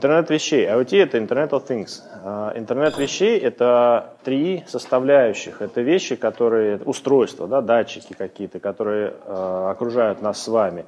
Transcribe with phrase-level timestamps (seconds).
[0.00, 0.66] Интернет вещей.
[0.66, 2.00] IoT– это Internet of Things.
[2.24, 5.60] А, интернет вещей– это три составляющих.
[5.60, 10.86] Это вещи, которые, устройства, да, датчики какие-то, которые э, окружают нас с вами.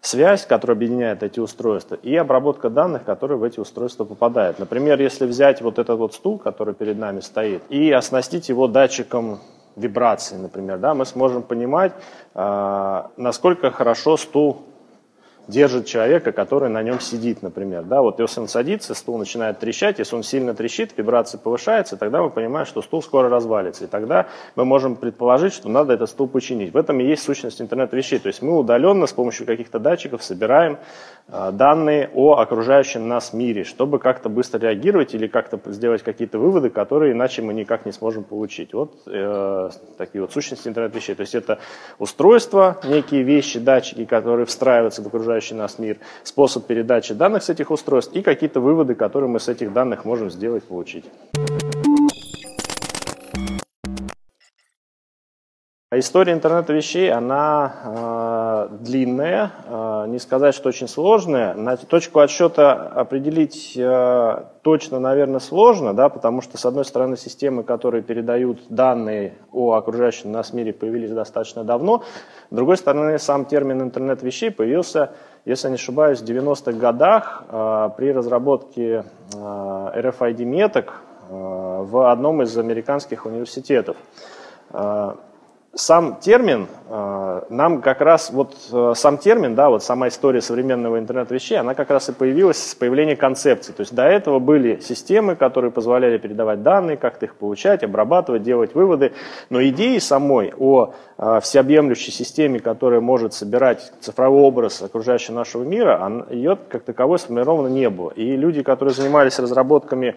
[0.00, 4.60] Связь, которая объединяет эти устройства, и обработка данных, которые в эти устройства попадают.
[4.60, 9.40] Например, если взять вот этот вот стул, который перед нами стоит, и оснастить его датчиком
[9.74, 11.90] вибрации, например, да, мы сможем понимать,
[12.36, 14.62] э, насколько хорошо стул
[15.48, 17.84] держит человека, который на нем сидит, например.
[17.84, 22.22] Да, вот если он садится, стул начинает трещать, если он сильно трещит, вибрация повышается, тогда
[22.22, 23.84] мы понимаем, что стул скоро развалится.
[23.84, 24.26] И тогда
[24.56, 26.72] мы можем предположить, что надо этот стул починить.
[26.72, 28.18] В этом и есть сущность интернета вещей.
[28.18, 30.78] То есть мы удаленно с помощью каких-то датчиков собираем
[31.28, 37.12] данные о окружающем нас мире, чтобы как-то быстро реагировать или как-то сделать какие-то выводы, которые
[37.12, 38.74] иначе мы никак не сможем получить.
[38.74, 41.14] Вот э, такие вот сущности интернет вещей.
[41.14, 41.58] То есть это
[41.98, 47.70] устройства, некие вещи, датчики, которые встраиваются в окружающий нас мир, способ передачи данных с этих
[47.70, 51.04] устройств и какие-то выводы, которые мы с этих данных можем сделать, получить.
[55.98, 61.54] История интернета вещей, она э, длинная, э, не сказать, что очень сложная.
[61.54, 67.64] На точку отсчета определить э, точно, наверное, сложно, да, потому что, с одной стороны, системы,
[67.64, 72.02] которые передают данные о окружающем нас мире, появились достаточно давно.
[72.50, 75.12] С другой стороны, сам термин интернет вещей появился,
[75.44, 81.34] если не ошибаюсь, в 90-х годах э, при разработке э, RFID-меток э,
[81.84, 83.96] в одном из американских университетов.
[85.76, 91.00] Сам термин, э, нам как раз, вот э, сам термин, да, вот сама история современного
[91.00, 93.72] интернет-вещей, она как раз и появилась с появления концепции.
[93.72, 98.76] То есть до этого были системы, которые позволяли передавать данные, как-то их получать, обрабатывать, делать
[98.76, 99.14] выводы.
[99.50, 106.24] Но идеи самой о э, всеобъемлющей системе, которая может собирать цифровой образ окружающего нашего мира,
[106.30, 108.10] ее как таковой сформировано не было.
[108.10, 110.14] И люди, которые занимались разработками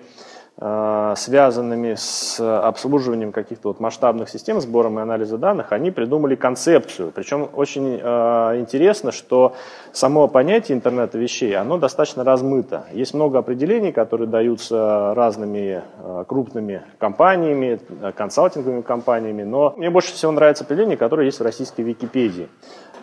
[0.59, 7.11] связанными с обслуживанием каких-то вот масштабных систем, сбором и анализа данных, они придумали концепцию.
[7.13, 9.55] Причем очень э, интересно, что
[9.91, 12.85] само понятие интернета вещей, оно достаточно размыто.
[12.91, 20.13] Есть много определений, которые даются разными э, крупными компаниями, э, консалтинговыми компаниями, но мне больше
[20.13, 22.49] всего нравится определение, которое есть в российской Википедии.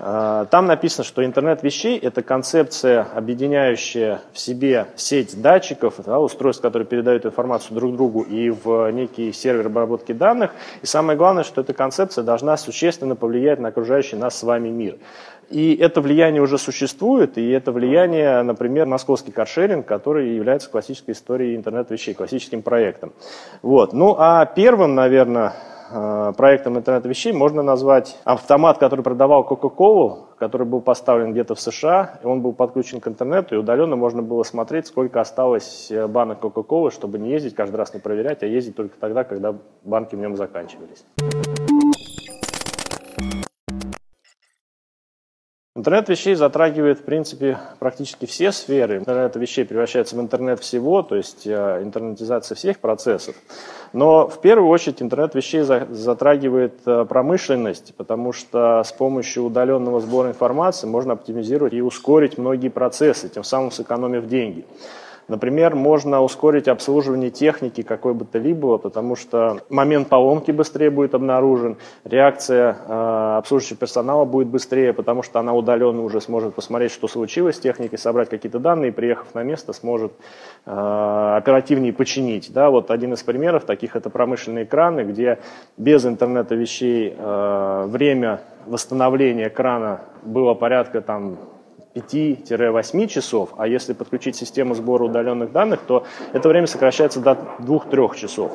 [0.00, 6.62] Э, там написано, что интернет вещей– это концепция, объединяющая в себе сеть датчиков, да, устройств,
[6.62, 10.52] которые передают информацию друг другу и в некий сервер обработки данных.
[10.82, 14.96] И самое главное, что эта концепция должна существенно повлиять на окружающий нас с вами мир.
[15.50, 21.56] И это влияние уже существует, и это влияние, например, московский каршеринг, который является классической историей
[21.56, 23.12] интернет-вещей, классическим проектом.
[23.62, 23.92] Вот.
[23.92, 25.52] Ну а первым, наверное,
[26.36, 32.18] проектом интернет вещей можно назвать автомат, который продавал Coca-Cola, который был поставлен где-то в США,
[32.22, 36.42] и он был подключен к интернету, и удаленно можно было смотреть, сколько осталось э, банок
[36.42, 40.18] Coca-Cola, чтобы не ездить каждый раз не проверять, а ездить только тогда, когда банки в
[40.18, 41.04] нем заканчивались.
[45.84, 48.96] Интернет вещей затрагивает, в принципе, практически все сферы.
[48.96, 53.34] Интернет вещей превращается в интернет всего, то есть э, интернетизация всех процессов.
[53.92, 60.28] Но в первую очередь интернет вещей затрагивает э, промышленность, потому что с помощью удаленного сбора
[60.28, 64.64] информации можно оптимизировать и ускорить многие процессы, тем самым сэкономив деньги.
[65.28, 70.90] Например, можно ускорить обслуживание техники какой бы то ни было, потому что момент поломки быстрее
[70.90, 76.92] будет обнаружен, реакция э, обслуживающего персонала будет быстрее, потому что она удаленно уже сможет посмотреть,
[76.92, 80.12] что случилось с техникой, собрать какие-то данные, и, приехав на место, сможет
[80.66, 82.52] э, оперативнее починить.
[82.52, 85.38] Да, вот один из примеров таких это промышленные краны, где
[85.78, 91.38] без интернета вещей э, время восстановления крана было порядка там
[91.94, 98.16] 5-8 часов, а если подключить систему сбора удаленных данных, то это время сокращается до 2-3
[98.16, 98.52] часов.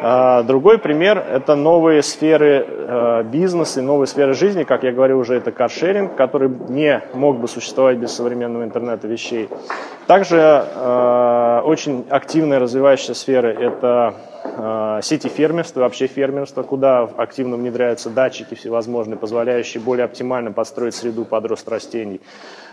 [0.00, 5.18] А, другой пример– это новые сферы э, бизнеса и новые сферы жизни, как я говорил
[5.18, 9.48] уже, это каршеринг, который не мог бы существовать без современного интернета вещей.
[10.06, 14.14] Также э, очень активная развивающаяся сфера– это
[15.02, 21.46] сети фермерства, вообще фермерство, куда активно внедряются датчики всевозможные, позволяющие более оптимально подстроить среду под
[21.46, 22.20] рост растений.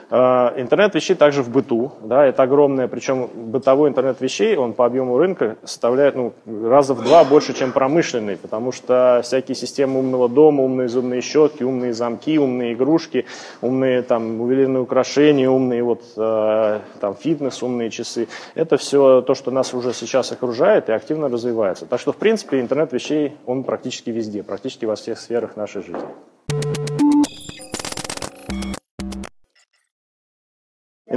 [0.10, 4.86] Э, интернет вещей также в быту, да, это огромное, причем бытовой интернет вещей, он по
[4.86, 10.30] объему рынка составляет ну, раза в два больше, чем промышленный, потому что всякие системы умного
[10.30, 13.26] дома, умные зубные щетки, умные замки, умные игрушки,
[13.62, 19.52] умные там ювелирные украшения, умные вот э, там фитнес, умные часы, это все то, что
[19.52, 21.86] нас уже сейчас окружает и активно развивается.
[21.86, 26.04] Так что, в принципе, интернет вещей, он практически везде, практически во всех сферах нашей жизни.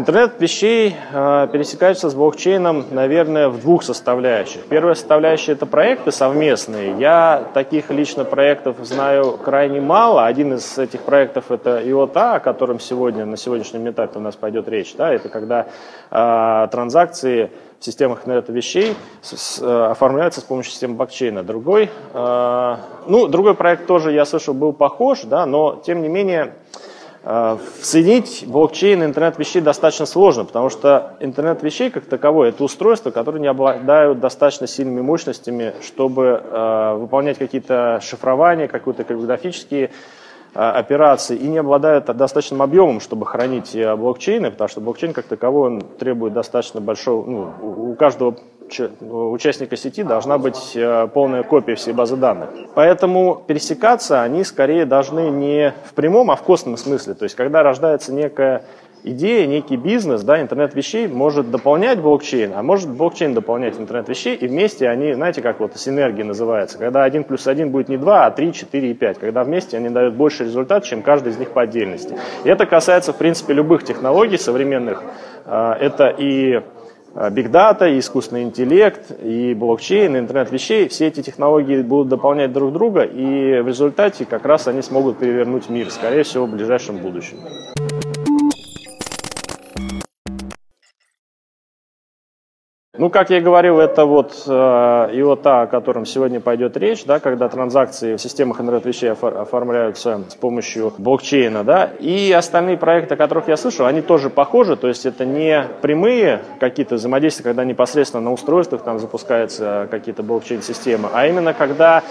[0.07, 4.65] Интернет вещей э, пересекается с блокчейном, наверное, в двух составляющих.
[4.67, 6.97] Первая составляющая– это проекты совместные.
[6.97, 10.25] Я таких лично проектов знаю крайне мало.
[10.25, 14.69] Один из этих проектов– это IOTA, о котором сегодня, на сегодняшнем этапе у нас пойдет
[14.69, 14.95] речь.
[14.95, 15.13] Да?
[15.13, 15.67] Это когда
[16.13, 17.51] э, транзакции
[17.81, 21.43] в системах интернета вещей с, с, э, оформляются с помощью системы блокчейна.
[21.43, 22.77] Другой, э,
[23.09, 26.53] ну, другой проект тоже, я слышал, был похож, да, но тем не менее
[27.83, 33.11] соединить блокчейн и интернет вещей достаточно сложно, потому что интернет вещей как таковой– это устройства,
[33.11, 39.91] которые не обладают достаточно сильными мощностями, чтобы э, выполнять какие-то шифрования, какие-то криптографические
[40.55, 45.25] э, операции и не обладают достаточным объемом, чтобы хранить э, блокчейны, потому что блокчейн как
[45.25, 48.37] таковой он требует достаточно большого, ну, у каждого
[49.01, 52.51] участника сети должна быть э, полная копия всей базы данных.
[52.75, 57.15] Поэтому пересекаться они скорее должны не в прямом, а в косвенном смысле.
[57.15, 58.65] То есть, когда рождается некая
[59.07, 64.35] идея, некий бизнес, да, интернет вещей может дополнять блокчейн, а может блокчейн дополнять интернет вещей,
[64.35, 68.27] и вместе они, знаете, как вот синергия называется, когда один плюс один будет не два,
[68.27, 71.51] а три, четыре и пять, когда вместе они дают больше результат, чем каждый из них
[71.51, 72.17] по отдельности.
[72.45, 75.03] И это касается, в принципе, любых технологий современных.
[75.45, 76.63] Э, это и
[77.17, 82.53] Big Data, и искусственный интеллект, и блокчейн, и интернет вещей, все эти технологии будут дополнять
[82.53, 86.99] друг друга, и в результате как раз они смогут перевернуть мир, скорее всего, в ближайшем
[86.99, 87.39] будущем.
[92.99, 97.49] Ну, как я говорил, это вот э, IOTA, о котором сегодня пойдет речь, да, когда
[97.49, 103.59] транзакции в системах интернет-вещей оформляются с помощью блокчейна, да, и остальные проекты, о которых я
[103.59, 108.83] слышал, они тоже похожи, то есть это не прямые какие-то взаимодействия, когда непосредственно на устройствах
[108.83, 112.03] там запускаются какие-то блокчейн-системы, а именно когда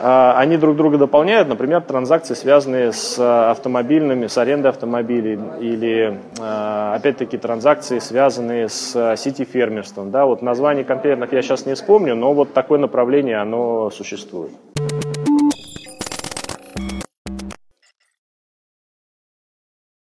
[0.00, 3.18] они друг друга дополняют, например, транзакции, связанные с
[3.50, 10.10] автомобильными, с арендой автомобилей, или, а, опять-таки, транзакции, связанные с сети-фермерством.
[10.10, 14.52] Да, вот названий конкретных я сейчас не вспомню, но вот такое направление, оно существует.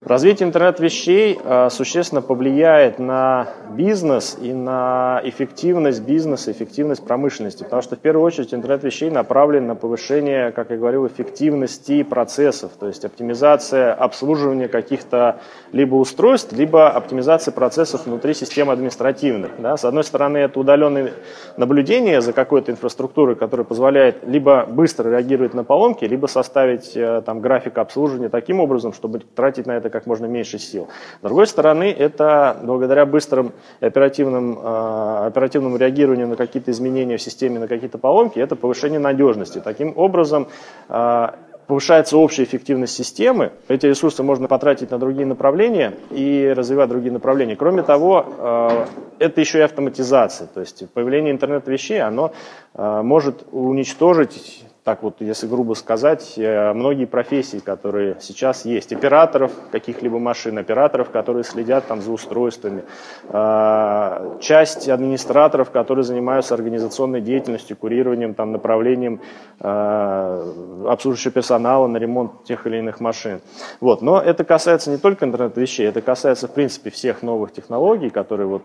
[0.04, 7.94] Развитие интернет-вещей э, существенно повлияет на бизнес и на эффективность бизнеса, эффективность промышленности, потому что
[7.94, 13.94] в первую очередь интернет-вещей направлен на повышение, как я говорил, эффективности процессов, то есть оптимизация
[13.94, 15.38] обслуживания каких-то
[15.70, 19.52] либо устройств, либо оптимизация процессов внутри системы административных.
[19.60, 19.76] Да?
[19.76, 21.12] С одной стороны, это удаленное
[21.56, 27.40] наблюдение за какой-то инфраструктурой, которая позволяет либо быстро реагировать на поломки, либо составить э, там,
[27.40, 30.88] график обслуживания таким образом, чтобы тратить на это как можно меньше сил.
[31.20, 37.60] С другой стороны, это благодаря быстрым оперативным, э, оперативному реагированию на какие-то изменения в системе,
[37.60, 39.60] на какие-то поломки, это повышение надежности.
[39.62, 40.48] Таким образом,
[40.88, 41.28] э,
[41.66, 47.54] повышается общая эффективность системы, эти ресурсы можно потратить на другие направления и развивать другие направления.
[47.54, 48.86] Кроме того, э,
[49.20, 52.32] это еще и автоматизация, то есть появление интернет-вещей, оно
[52.74, 60.18] может уничтожить так вот, если грубо сказать, э, многие профессии, которые сейчас есть, операторов каких-либо
[60.18, 62.82] машин, операторов, которые следят там за устройствами,
[63.28, 69.20] э, часть администраторов, которые занимаются организационной деятельностью, курированием, там, направлением
[69.60, 70.52] э,
[70.88, 73.40] обслуживающего персонала на ремонт тех или иных машин.
[73.80, 74.02] Вот.
[74.02, 78.62] Но это касается не только интернет-вещей, это касается, в принципе, всех новых технологий, которые вот,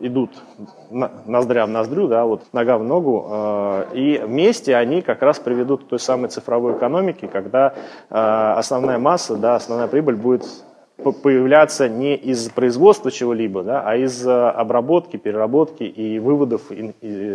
[0.00, 0.30] идут
[0.90, 5.88] ноздря в ноздрю, да, вот, нога в ногу, и вместе они как раз приведут к
[5.88, 7.74] той самой цифровой экономике, когда
[8.10, 8.14] э,
[8.56, 10.44] основная масса, да, основная прибыль будет
[11.02, 16.62] появляться не из производства чего-либо, да, а из э, обработки, переработки и выводов,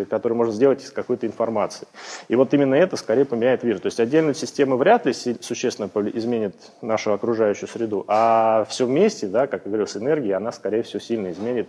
[0.10, 1.88] которые можно сделать из какой-то информации.
[2.30, 3.80] И вот именно это скорее поменяет мир.
[3.80, 9.48] То есть отдельные системы вряд ли существенно изменят нашу окружающую среду, а все вместе, да,
[9.48, 11.68] как я говорил, с энергией, она скорее всего сильно изменит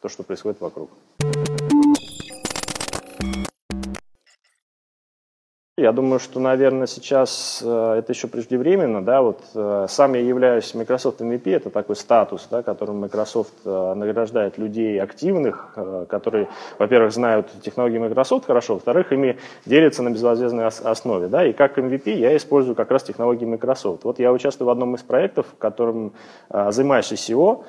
[0.00, 0.90] то, что происходит вокруг.
[5.86, 9.04] Я думаю, что, наверное, сейчас э, это еще преждевременно.
[9.04, 13.94] Да, вот, э, сам я являюсь Microsoft MVP, это такой статус, да, которым Microsoft э,
[13.94, 15.78] награждает людей активных,
[16.08, 16.48] которые,
[16.80, 21.28] во-первых, знают технологии Microsoft хорошо, во-вторых, ими делятся на безвозмездной основе.
[21.28, 24.02] Да, и как MVP я использую как раз технологии Microsoft.
[24.02, 26.14] Вот я участвую в одном из проектов, в котором
[26.50, 27.62] занимаюсь SEO,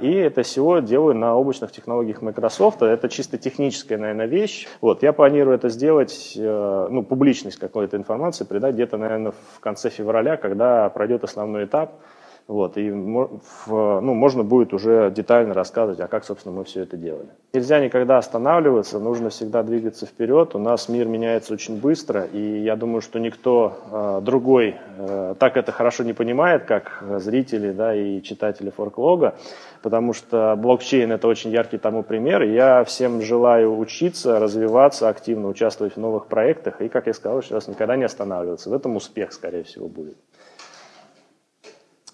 [0.00, 2.82] и это SEO делаю на облачных технологиях Microsoft.
[2.82, 4.66] Это чисто техническая, наверное, вещь.
[4.80, 9.90] Вот, я планирую это сделать ну, публично публичность какой-то информации придать где-то, наверное, в конце
[9.90, 12.00] февраля, когда пройдет основной этап
[12.48, 16.96] Вот, и в, ну, можно будет уже детально рассказывать, а как, собственно, мы все это
[16.96, 17.28] делали.
[17.52, 20.54] Нельзя никогда останавливаться, нужно всегда двигаться вперед.
[20.54, 25.56] У нас мир меняется очень быстро, и я думаю, что никто э, другой э, так
[25.56, 29.34] это хорошо не понимает, как зрители да, и читатели форклога,
[29.82, 32.42] потому что блокчейн– это очень яркий тому пример.
[32.42, 37.68] Я всем желаю учиться, развиваться, активно участвовать в новых проектах и, как я сказал, раз,
[37.68, 38.68] никогда не останавливаться.
[38.68, 40.16] В этом успех, скорее всего, будет.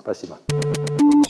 [0.09, 1.28] たします。